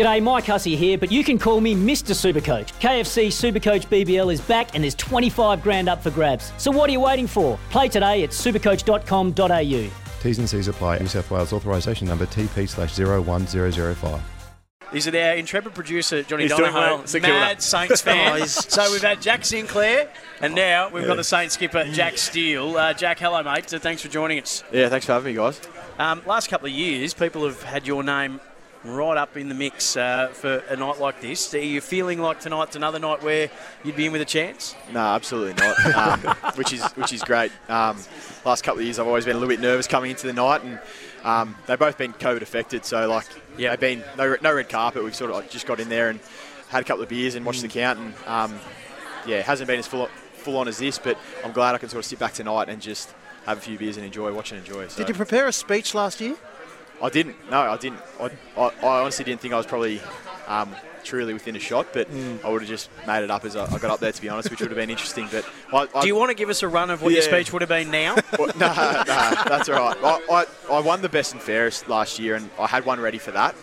[0.00, 2.14] G'day, Mike Hussey here, but you can call me Mr.
[2.14, 2.72] Supercoach.
[2.80, 6.54] KFC Supercoach BBL is back and there's 25 grand up for grabs.
[6.56, 7.58] So what are you waiting for?
[7.68, 10.22] Play today at supercoach.com.au.
[10.22, 11.00] T's and C's apply.
[11.00, 14.22] New South Wales authorisation number TP slash 01005.
[14.94, 17.20] Is it our intrepid producer, Johnny He's doing Donahoe, well.
[17.20, 17.62] Mad that.
[17.62, 18.40] Saints fan?
[18.40, 20.08] Oh, so we've had Jack Sinclair,
[20.40, 22.74] and now we've got the Saints skipper, Jack Steele.
[22.74, 23.68] Uh, Jack, hello, mate.
[23.68, 24.64] So thanks for joining us.
[24.72, 25.60] Yeah, thanks for having me, guys.
[25.98, 28.40] Um, last couple of years, people have had your name
[28.84, 31.52] right up in the mix uh, for a night like this.
[31.54, 33.50] Are you feeling like tonight's another night where
[33.84, 34.74] you'd be in with a chance?
[34.92, 35.76] No, absolutely not.
[36.00, 36.20] Um,
[36.56, 37.52] which is which is great.
[37.68, 37.96] Um,
[38.44, 40.62] last couple of years, I've always been a little bit nervous coming into the night,
[40.64, 40.78] and
[41.24, 42.84] um, they've both been COVID affected.
[42.84, 43.26] So like,
[43.58, 43.70] Yeah.
[43.70, 45.04] they've been no, no red carpet.
[45.04, 46.20] We've sort of like just got in there and
[46.68, 47.72] had a couple of beers and watched the Mm.
[47.72, 48.60] count, and um,
[49.26, 51.90] yeah, it hasn't been as full full on as this, but I'm glad I can
[51.90, 53.12] sort of sit back tonight and just
[53.44, 54.88] have a few beers and enjoy, watch and enjoy.
[54.88, 54.98] So.
[54.98, 56.36] Did you prepare a speech last year?
[57.02, 57.36] I didn't.
[57.50, 58.00] No, I didn't.
[58.20, 60.00] I, I, I honestly didn't think I was probably
[60.46, 62.44] um, truly within a shot, but Mm.
[62.44, 64.28] I would have just made it up as I, I got up there, to be
[64.28, 65.28] honest, which would have been interesting.
[65.30, 67.52] But I, I, Do you want to give us a run of what your speech
[67.52, 68.16] would have been now?
[68.38, 69.96] no, no, that's all right.
[70.02, 73.18] I, I, I won the best and fairest last year, and I had one ready
[73.18, 73.54] for that.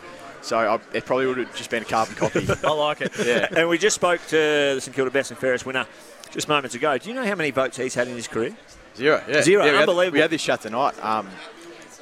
[0.42, 2.48] So I, it probably would have just been a carbon copy.
[2.64, 3.12] I like it.
[3.24, 3.48] Yeah.
[3.56, 4.36] And we just spoke to
[4.76, 5.86] the St Kilda Best and Fairest winner
[6.32, 6.98] just moments ago.
[6.98, 8.56] Do you know how many votes he's had in his career?
[8.96, 9.22] Zero.
[9.28, 9.42] Yeah.
[9.44, 10.14] Zero, Yeah, we had- unbelievable.
[10.16, 11.28] we had this chat tonight, um,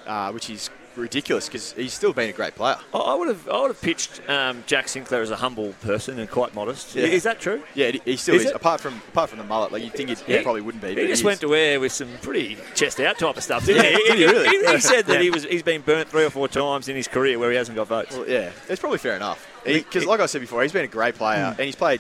[0.05, 2.77] uh, which is ridiculous because he's still been a great player.
[2.93, 6.29] I- would have I would have pitched um, Jack Sinclair as a humble person and
[6.31, 6.95] quite modest.
[6.95, 7.03] Yeah.
[7.07, 7.61] Is that true?
[7.73, 8.51] Yeah, he- he still Is is.
[8.51, 10.41] Apart from apart from the mullet, like you think he Yeah.
[10.41, 10.89] probably wouldn't be.
[10.89, 11.23] He just is.
[11.23, 14.17] went to air with some pretty chest out type of stuff, didn't Yeah, he?
[14.19, 14.47] he really?
[14.47, 17.09] He, he said that he was he's been burnt three or four times in his
[17.09, 18.15] career where he hasn't got votes.
[18.15, 19.45] Well, yeah, it's probably fair enough.
[19.65, 21.59] Because, like I said before, he's been a great player Hmm.
[21.59, 21.99] and he's played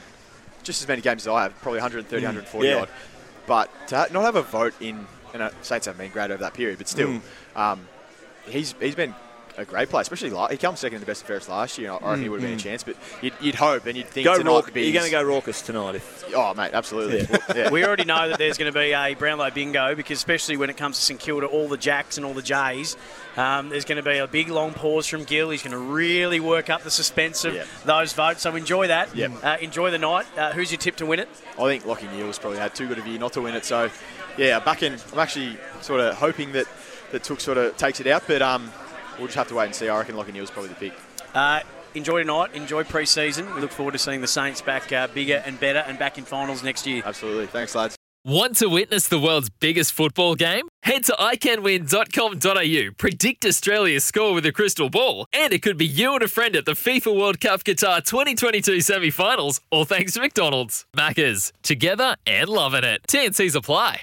[0.63, 2.75] just as many games as I have, probably 130, 140 Yeah.
[2.83, 2.89] odd.
[3.45, 6.53] But to ha- not have a vote in, and Saints haven't been great over that
[6.53, 7.19] period, but still,
[7.55, 7.59] Hmm.
[7.59, 7.87] um,
[8.47, 9.13] he's he's been
[9.57, 11.91] a great player, especially la- he comes second in the best and fairest last year.
[11.93, 14.07] and I reckon he would have been a chance, but you'd, you'd hope and you'd
[14.09, 14.25] think.
[14.25, 15.95] Go tonight rauc- be You're going to go raucous tonight.
[15.95, 17.25] If, Oh, mate, absolutely.
[17.55, 17.69] Yeah.
[17.71, 20.75] We already know that there's going to be a Brownlow bingo because, especially when it
[20.75, 22.97] comes to St Kilda, all the Jacks and all the Jays,
[23.37, 25.51] um, there's going to be a big long pause from Gill.
[25.51, 27.67] He's going to really work up the suspense of Yep.
[27.85, 28.41] those votes.
[28.41, 29.15] So enjoy that.
[29.15, 29.31] Yep.
[29.41, 30.25] Uh, enjoy the night.
[30.37, 31.29] Uh, who's your tip to win it?
[31.57, 33.63] I think Lachie Neale's probably had too good of a year not to win it.
[33.63, 33.89] So,
[34.37, 34.97] yeah, back in.
[35.13, 36.65] I'm actually sort of hoping that
[37.15, 38.71] that Touk sort of takes it out, but um,
[39.17, 39.89] we'll just have to wait and see.
[39.89, 40.93] I reckon Lachie Neale's probably the pick.
[41.33, 41.61] Uh,
[41.95, 42.53] enjoy tonight.
[42.53, 43.53] Enjoy pre-season.
[43.55, 46.25] We look forward to seeing the Saints back uh, bigger and better and back in
[46.25, 47.01] finals next year.
[47.05, 47.47] Absolutely.
[47.47, 47.95] Thanks, lads.
[48.25, 50.67] Want to witness the world's biggest football game?
[50.81, 56.15] Head to iCanWin.com.au, predict Australia's score with a crystal ball, and it could be you
[56.15, 60.21] and a friend at the FIFA World Cup Qatar 2022 semi finals, all thanks to
[60.21, 60.87] McDonald's.
[60.97, 63.01] Maccas, together and loving it.
[63.07, 64.01] TNC's apply.